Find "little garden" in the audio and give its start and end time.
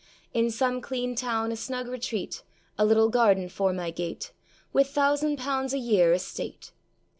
2.85-3.47